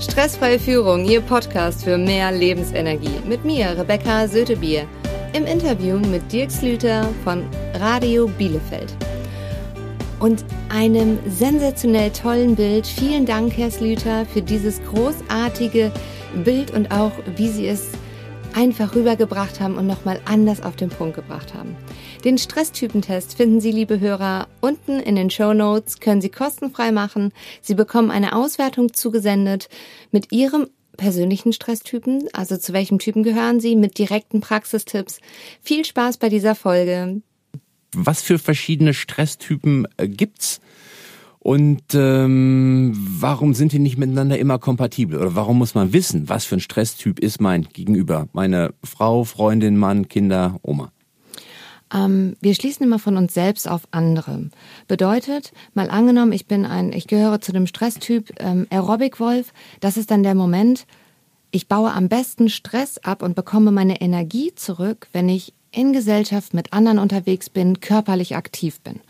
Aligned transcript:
Stressfreie 0.00 0.58
Führung, 0.58 1.04
Ihr 1.04 1.20
Podcast 1.20 1.84
für 1.84 1.98
mehr 1.98 2.32
Lebensenergie. 2.32 3.20
Mit 3.28 3.44
mir, 3.44 3.76
Rebecca 3.78 4.26
Sötebier. 4.26 4.86
Im 5.34 5.44
Interview 5.44 5.98
mit 5.98 6.32
Dirk 6.32 6.50
Slüter 6.50 7.06
von 7.22 7.44
Radio 7.74 8.26
Bielefeld. 8.26 8.94
Und 10.18 10.42
einem 10.70 11.18
sensationell 11.28 12.10
tollen 12.12 12.56
Bild. 12.56 12.86
Vielen 12.86 13.26
Dank, 13.26 13.58
Herr 13.58 13.70
Slüter, 13.70 14.24
für 14.24 14.40
dieses 14.40 14.82
großartige 14.84 15.92
Bild 16.44 16.70
und 16.70 16.90
auch, 16.90 17.12
wie 17.36 17.48
Sie 17.48 17.68
es 17.68 17.88
einfach 18.54 18.94
rübergebracht 18.94 19.60
haben 19.60 19.76
und 19.76 19.86
nochmal 19.86 20.18
anders 20.24 20.62
auf 20.62 20.76
den 20.76 20.88
Punkt 20.88 21.16
gebracht 21.16 21.52
haben. 21.52 21.76
Den 22.24 22.36
Stresstypentest 22.36 23.34
finden 23.34 23.62
Sie, 23.62 23.72
liebe 23.72 23.98
Hörer, 23.98 24.46
unten 24.60 25.00
in 25.00 25.16
den 25.16 25.30
Show 25.30 25.54
Notes, 25.54 26.00
können 26.00 26.20
Sie 26.20 26.28
kostenfrei 26.28 26.92
machen. 26.92 27.32
Sie 27.62 27.74
bekommen 27.74 28.10
eine 28.10 28.36
Auswertung 28.36 28.92
zugesendet 28.92 29.70
mit 30.10 30.30
Ihrem 30.30 30.66
persönlichen 30.98 31.54
Stresstypen, 31.54 32.28
also 32.34 32.58
zu 32.58 32.74
welchem 32.74 32.98
Typen 32.98 33.22
gehören 33.22 33.58
Sie, 33.58 33.74
mit 33.74 33.96
direkten 33.96 34.42
Praxistipps. 34.42 35.18
Viel 35.62 35.86
Spaß 35.86 36.18
bei 36.18 36.28
dieser 36.28 36.54
Folge. 36.54 37.22
Was 37.94 38.20
für 38.20 38.38
verschiedene 38.38 38.92
Stresstypen 38.92 39.88
äh, 39.96 40.06
gibt's? 40.06 40.60
Und 41.38 41.82
ähm, 41.94 42.92
warum 42.94 43.54
sind 43.54 43.72
die 43.72 43.78
nicht 43.78 43.96
miteinander 43.96 44.38
immer 44.38 44.58
kompatibel? 44.58 45.18
Oder 45.18 45.36
warum 45.36 45.56
muss 45.56 45.74
man 45.74 45.94
wissen, 45.94 46.28
was 46.28 46.44
für 46.44 46.56
ein 46.56 46.60
Stresstyp 46.60 47.18
ist 47.18 47.40
mein 47.40 47.62
Gegenüber? 47.62 48.28
Meine 48.34 48.74
Frau, 48.84 49.24
Freundin, 49.24 49.78
Mann, 49.78 50.08
Kinder, 50.08 50.58
Oma. 50.60 50.92
Ähm, 51.92 52.36
wir 52.40 52.54
schließen 52.54 52.84
immer 52.84 52.98
von 52.98 53.16
uns 53.16 53.34
selbst 53.34 53.68
auf 53.68 53.82
andere. 53.90 54.50
Bedeutet, 54.88 55.52
mal 55.74 55.90
angenommen, 55.90 56.32
ich 56.32 56.46
bin 56.46 56.64
ein, 56.64 56.92
ich 56.92 57.06
gehöre 57.06 57.40
zu 57.40 57.52
dem 57.52 57.66
Stresstyp 57.66 58.32
ähm, 58.38 58.66
Aerobic-Wolf, 58.70 59.52
das 59.80 59.96
ist 59.96 60.10
dann 60.10 60.22
der 60.22 60.34
Moment, 60.34 60.86
ich 61.50 61.66
baue 61.66 61.92
am 61.92 62.08
besten 62.08 62.48
Stress 62.48 62.98
ab 62.98 63.22
und 63.22 63.34
bekomme 63.34 63.72
meine 63.72 64.00
Energie 64.00 64.54
zurück, 64.54 65.08
wenn 65.12 65.28
ich 65.28 65.52
in 65.72 65.92
Gesellschaft 65.92 66.54
mit 66.54 66.72
anderen 66.72 66.98
unterwegs 66.98 67.50
bin, 67.50 67.80
körperlich 67.80 68.36
aktiv 68.36 68.80
bin. 68.80 69.00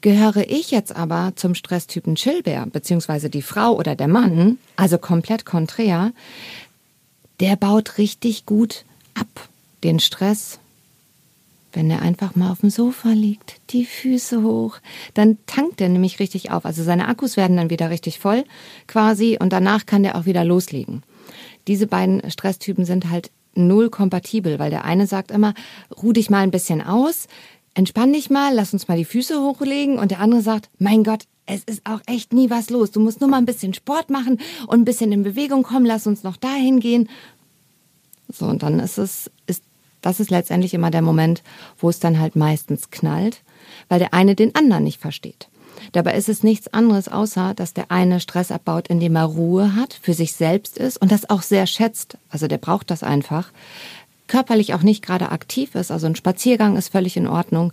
Gehöre 0.00 0.48
ich 0.48 0.70
jetzt 0.70 0.96
aber 0.96 1.32
zum 1.36 1.54
Stresstypen 1.54 2.14
Chillbär, 2.14 2.66
beziehungsweise 2.66 3.28
die 3.28 3.42
Frau 3.42 3.76
oder 3.76 3.94
der 3.94 4.08
Mann, 4.08 4.58
also 4.76 4.98
komplett 4.98 5.44
konträr, 5.44 6.12
der 7.38 7.56
baut 7.56 7.98
richtig 7.98 8.46
gut 8.46 8.84
ab 9.14 9.48
den 9.84 10.00
Stress. 10.00 10.58
Wenn 11.72 11.90
er 11.90 12.02
einfach 12.02 12.34
mal 12.34 12.50
auf 12.50 12.60
dem 12.60 12.70
Sofa 12.70 13.10
liegt, 13.10 13.60
die 13.70 13.84
Füße 13.84 14.42
hoch, 14.42 14.78
dann 15.14 15.38
tankt 15.46 15.80
er 15.80 15.88
nämlich 15.88 16.18
richtig 16.18 16.50
auf. 16.50 16.64
Also 16.64 16.82
seine 16.82 17.06
Akkus 17.06 17.36
werden 17.36 17.56
dann 17.56 17.70
wieder 17.70 17.90
richtig 17.90 18.18
voll 18.18 18.44
quasi 18.86 19.38
und 19.40 19.52
danach 19.52 19.86
kann 19.86 20.02
der 20.02 20.16
auch 20.16 20.26
wieder 20.26 20.44
loslegen. 20.44 21.02
Diese 21.68 21.86
beiden 21.86 22.28
Stresstypen 22.30 22.84
sind 22.84 23.10
halt 23.10 23.30
null 23.54 23.90
kompatibel, 23.90 24.58
weil 24.58 24.70
der 24.70 24.84
eine 24.84 25.06
sagt 25.06 25.30
immer, 25.30 25.54
ruh 26.02 26.12
dich 26.12 26.30
mal 26.30 26.40
ein 26.40 26.50
bisschen 26.50 26.82
aus, 26.82 27.28
entspann 27.74 28.12
dich 28.12 28.30
mal, 28.30 28.54
lass 28.54 28.72
uns 28.72 28.88
mal 28.88 28.96
die 28.96 29.04
Füße 29.04 29.40
hochlegen. 29.40 29.98
Und 29.98 30.10
der 30.10 30.20
andere 30.20 30.42
sagt, 30.42 30.70
mein 30.78 31.04
Gott, 31.04 31.24
es 31.46 31.64
ist 31.64 31.82
auch 31.84 32.00
echt 32.06 32.32
nie 32.32 32.50
was 32.50 32.70
los. 32.70 32.90
Du 32.90 33.00
musst 33.00 33.20
nur 33.20 33.30
mal 33.30 33.38
ein 33.38 33.46
bisschen 33.46 33.74
Sport 33.74 34.10
machen 34.10 34.38
und 34.66 34.80
ein 34.80 34.84
bisschen 34.84 35.12
in 35.12 35.22
Bewegung 35.22 35.62
kommen, 35.62 35.86
lass 35.86 36.06
uns 36.06 36.22
noch 36.22 36.36
dahin 36.36 36.80
gehen. 36.80 37.08
So, 38.32 38.46
und 38.46 38.62
dann 38.62 38.78
ist 38.78 38.98
es, 38.98 39.30
ist, 39.46 39.64
das 40.00 40.20
ist 40.20 40.30
letztendlich 40.30 40.74
immer 40.74 40.90
der 40.90 41.02
Moment, 41.02 41.42
wo 41.78 41.88
es 41.88 41.98
dann 42.00 42.18
halt 42.18 42.36
meistens 42.36 42.90
knallt, 42.90 43.42
weil 43.88 43.98
der 43.98 44.14
eine 44.14 44.34
den 44.34 44.54
anderen 44.54 44.84
nicht 44.84 45.00
versteht. 45.00 45.48
Dabei 45.92 46.14
ist 46.14 46.28
es 46.28 46.42
nichts 46.42 46.72
anderes, 46.72 47.08
außer 47.08 47.54
dass 47.54 47.74
der 47.74 47.90
eine 47.90 48.20
Stress 48.20 48.52
abbaut, 48.52 48.88
indem 48.88 49.16
er 49.16 49.24
Ruhe 49.24 49.74
hat, 49.74 49.98
für 50.00 50.14
sich 50.14 50.32
selbst 50.34 50.78
ist 50.78 50.98
und 50.98 51.10
das 51.10 51.30
auch 51.30 51.42
sehr 51.42 51.66
schätzt. 51.66 52.18
Also 52.28 52.48
der 52.48 52.58
braucht 52.58 52.90
das 52.90 53.02
einfach 53.02 53.50
körperlich 54.26 54.74
auch 54.74 54.82
nicht 54.82 55.04
gerade 55.04 55.32
aktiv 55.32 55.74
ist, 55.74 55.90
also 55.90 56.06
ein 56.06 56.14
Spaziergang 56.14 56.76
ist 56.76 56.88
völlig 56.88 57.16
in 57.16 57.26
Ordnung. 57.26 57.72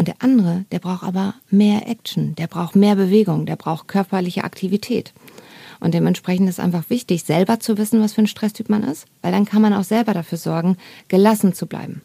Und 0.00 0.08
der 0.08 0.16
andere, 0.20 0.64
der 0.72 0.78
braucht 0.78 1.02
aber 1.02 1.34
mehr 1.50 1.86
Action, 1.86 2.34
der 2.36 2.46
braucht 2.46 2.74
mehr 2.74 2.96
Bewegung, 2.96 3.44
der 3.44 3.56
braucht 3.56 3.86
körperliche 3.86 4.44
Aktivität. 4.44 5.12
Und 5.78 5.92
dementsprechend 5.92 6.48
ist 6.48 6.58
einfach 6.58 6.88
wichtig, 6.88 7.24
selber 7.24 7.60
zu 7.60 7.76
wissen, 7.76 8.00
was 8.00 8.14
für 8.14 8.22
ein 8.22 8.26
Stresstyp 8.26 8.70
man 8.70 8.82
ist, 8.82 9.04
weil 9.20 9.30
dann 9.30 9.44
kann 9.44 9.60
man 9.60 9.74
auch 9.74 9.84
selber 9.84 10.14
dafür 10.14 10.38
sorgen, 10.38 10.78
gelassen 11.08 11.52
zu 11.52 11.66
bleiben. 11.66 12.00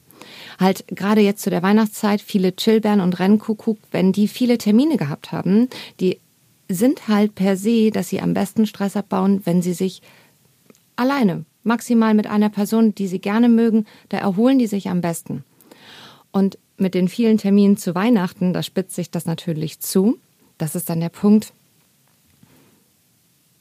Halt 0.59 0.85
gerade 0.89 1.21
jetzt 1.21 1.41
zu 1.41 1.49
der 1.49 1.63
Weihnachtszeit, 1.63 2.19
viele 2.19 2.53
Chillbären 2.53 2.99
und 2.99 3.17
Rennkuckuck, 3.17 3.77
wenn 3.91 4.11
die 4.11 4.27
viele 4.27 4.57
Termine 4.57 4.97
gehabt 4.97 5.31
haben, 5.31 5.69
die 6.01 6.19
sind 6.67 7.07
halt 7.07 7.33
per 7.33 7.55
se, 7.55 7.91
dass 7.91 8.09
sie 8.09 8.19
am 8.19 8.33
besten 8.33 8.65
Stress 8.65 8.97
abbauen, 8.97 9.41
wenn 9.45 9.61
sie 9.61 9.73
sich 9.73 10.01
alleine 10.97 11.45
maximal 11.63 12.13
mit 12.13 12.27
einer 12.27 12.49
Person, 12.49 12.93
die 12.93 13.07
sie 13.07 13.19
gerne 13.19 13.47
mögen, 13.47 13.85
da 14.09 14.17
erholen 14.17 14.59
die 14.59 14.67
sich 14.67 14.89
am 14.89 14.99
besten. 14.99 15.45
Und 16.33 16.57
mit 16.77 16.93
den 16.93 17.07
vielen 17.07 17.37
Terminen 17.37 17.77
zu 17.77 17.95
Weihnachten, 17.95 18.53
da 18.53 18.63
spitzt 18.63 18.95
sich 18.95 19.11
das 19.11 19.25
natürlich 19.25 19.79
zu. 19.79 20.17
Das 20.57 20.75
ist 20.75 20.89
dann 20.89 20.99
der 20.99 21.09
Punkt, 21.09 21.53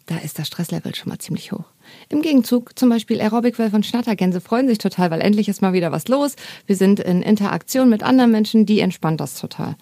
da 0.06 0.16
ist 0.18 0.38
das 0.38 0.48
Stresslevel 0.48 0.94
schon 0.94 1.08
mal 1.08 1.18
ziemlich 1.18 1.52
hoch. 1.52 1.64
Im 2.08 2.22
Gegenzug 2.22 2.78
zum 2.78 2.88
Beispiel 2.88 3.20
Aerobic-Wölfe 3.20 3.76
und 3.76 3.86
Schnattergänse 3.86 4.40
freuen 4.40 4.68
sich 4.68 4.78
total, 4.78 5.10
weil 5.10 5.20
endlich 5.20 5.48
ist 5.48 5.62
mal 5.62 5.72
wieder 5.72 5.92
was 5.92 6.08
los. 6.08 6.36
Wir 6.66 6.76
sind 6.76 7.00
in 7.00 7.22
Interaktion 7.22 7.88
mit 7.88 8.02
anderen 8.02 8.30
Menschen, 8.30 8.66
die 8.66 8.80
entspannt 8.80 9.20
das 9.20 9.38
total. 9.38 9.76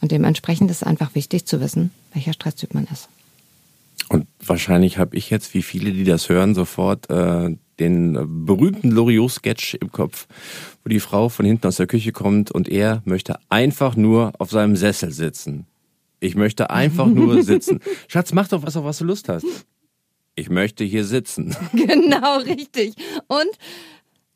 Und 0.00 0.10
dementsprechend 0.10 0.70
ist 0.70 0.78
es 0.78 0.82
einfach 0.82 1.14
wichtig 1.14 1.46
zu 1.46 1.60
wissen, 1.60 1.90
welcher 2.12 2.32
Stresstyp 2.32 2.74
man 2.74 2.86
ist. 2.92 3.08
Und 4.08 4.26
wahrscheinlich 4.44 4.98
habe 4.98 5.16
ich 5.16 5.30
jetzt, 5.30 5.54
wie 5.54 5.62
viele, 5.62 5.92
die 5.92 6.04
das 6.04 6.28
hören, 6.28 6.54
sofort 6.54 7.08
äh, 7.08 7.56
den 7.82 8.46
berühmten 8.46 8.90
Loriot-Sketch 8.90 9.74
im 9.80 9.90
Kopf, 9.92 10.26
wo 10.84 10.88
die 10.88 11.00
Frau 11.00 11.28
von 11.28 11.44
hinten 11.44 11.66
aus 11.66 11.76
der 11.76 11.86
Küche 11.86 12.12
kommt 12.12 12.50
und 12.50 12.68
er 12.68 13.02
möchte 13.04 13.38
einfach 13.48 13.96
nur 13.96 14.32
auf 14.38 14.50
seinem 14.50 14.76
Sessel 14.76 15.10
sitzen. 15.10 15.66
Ich 16.20 16.36
möchte 16.36 16.70
einfach 16.70 17.06
nur 17.06 17.42
sitzen. 17.52 17.80
Schatz, 18.08 18.32
mach 18.32 18.48
doch 18.48 18.62
was, 18.62 18.76
auf 18.76 18.84
was 18.84 18.98
du 18.98 19.04
Lust 19.04 19.28
hast. 19.28 19.66
Ich 20.34 20.48
möchte 20.48 20.84
hier 20.84 21.04
sitzen. 21.04 21.54
Genau, 21.72 22.38
richtig. 22.38 22.94
Und 23.26 23.50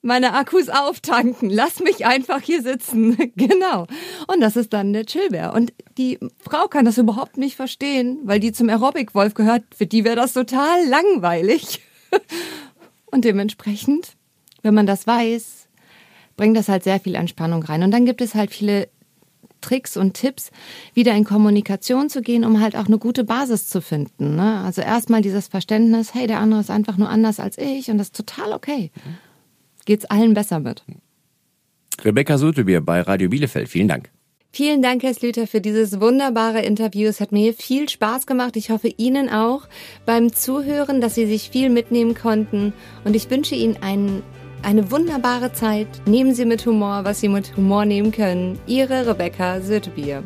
meine 0.03 0.35
Akkus 0.35 0.69
auftanken. 0.69 1.51
Lass 1.51 1.81
mich 1.81 2.07
einfach 2.07 2.41
hier 2.41 2.63
sitzen. 2.63 3.17
genau. 3.37 3.87
Und 4.27 4.41
das 4.41 4.57
ist 4.57 4.73
dann 4.73 4.93
der 4.93 5.05
Chillbär. 5.05 5.53
Und 5.55 5.73
die 5.99 6.19
Frau 6.39 6.69
kann 6.69 6.85
das 6.85 6.99
überhaupt 6.99 7.39
nicht 7.39 7.57
verstehen, 7.57 8.21
weil 8.25 8.41
die 8.41 8.53
zum 8.53 8.69
Aerobic-Wolf 8.69 9.35
gehört. 9.35 9.63
Für 9.75 9.87
die 9.87 10.05
wäre 10.05 10.17
das 10.17 10.33
total 10.33 10.87
langweilig. 10.89 11.81
Und 13.07 13.25
dementsprechend, 13.25 14.17
wenn 14.63 14.75
man 14.75 14.87
das 14.87 15.07
weiß, 15.07 15.69
bringt 16.37 16.57
das 16.57 16.69
halt 16.69 16.85
sehr 16.85 17.01
viel 17.01 17.15
Entspannung 17.15 17.63
rein. 17.63 17.83
Und 17.83 17.91
dann 17.91 18.05
gibt 18.05 18.21
es 18.21 18.35
halt 18.35 18.51
viele 18.51 18.89
Tricks 19.63 19.97
und 19.97 20.15
Tipps, 20.15 20.51
wieder 20.93 21.15
in 21.15 21.25
Kommunikation 21.25 22.11
zu 22.11 22.21
gehen, 22.21 22.45
um 22.45 22.61
halt 22.61 22.77
auch 22.77 22.87
eine 22.87 22.99
gute 22.99 23.25
Basis 23.25 23.69
zu 23.69 23.81
finden. 23.81 24.37
Ne? 24.37 24.61
Also 24.65 24.83
erstmal 24.83 25.23
dieses 25.23 25.49
Verständnis, 25.49 26.15
hey, 26.15 26.27
der 26.27 26.41
andere 26.41 26.61
ist 26.61 26.71
einfach 26.71 26.99
nur 26.99 27.09
anders 27.09 27.41
als 27.41 27.57
ich 27.59 27.91
und 27.91 27.99
das 27.99 28.09
ist 28.09 28.17
total 28.17 28.53
okay. 28.53 28.91
Mhm 28.95 29.17
geht's 29.87 30.05
allen 30.05 30.35
besser 30.35 30.61
mit. 30.61 30.85
Rebecca 32.05 32.37
Sotebier 32.37 32.83
bei 32.83 33.01
Radio 33.01 33.31
Bielefeld, 33.31 33.69
vielen 33.69 33.89
Dank. 33.89 34.11
Vielen 34.57 34.81
Dank, 34.81 35.03
Herr 35.03 35.13
Slüter, 35.13 35.47
für 35.47 35.61
dieses 35.61 36.01
wunderbare 36.01 36.63
Interview. 36.63 37.11
Es 37.11 37.21
hat 37.21 37.31
mir 37.31 37.53
viel 37.53 37.91
Spaß 37.91 38.27
gemacht. 38.27 38.57
Ich 38.57 38.71
hoffe 38.71 38.89
Ihnen 38.89 39.29
auch 39.29 39.69
beim 40.07 40.33
Zuhören, 40.33 41.03
dass 41.03 41.15
Sie 41.15 41.27
sich 41.27 41.51
viel 41.51 41.69
mitnehmen 41.69 42.15
konnten. 42.15 42.73
Und 43.05 43.15
ich 43.15 43.29
wünsche 43.29 43.55
Ihnen 43.55 43.77
einen, 43.83 44.23
eine 44.63 44.91
wunderbare 44.91 45.53
Zeit. 45.53 45.89
Nehmen 46.07 46.35
Sie 46.35 46.47
mit 46.47 46.65
Humor, 46.65 47.05
was 47.05 47.21
Sie 47.21 47.29
mit 47.29 47.55
Humor 47.59 47.85
nehmen 47.85 48.13
können. 48.13 48.59
Ihre 48.67 49.07
Rebecca 49.07 49.61
Sötebier. 49.61 50.23